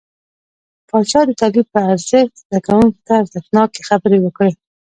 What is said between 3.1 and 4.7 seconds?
ارزښتناکې خبرې وکړې.